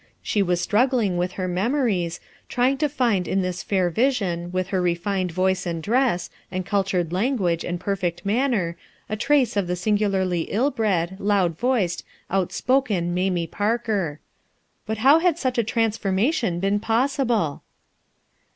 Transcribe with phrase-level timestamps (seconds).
[0.23, 2.19] She was struggling with her memo ries;
[2.49, 7.13] trying to find in this fair vision, with her refined voice and dress, and cultured
[7.13, 8.77] language and perfect manner,
[9.09, 14.19] a trace of the singularly ill bred, loud voiced, outspoken Mamie Parker
[14.89, 17.61] How had such a transformation been possible?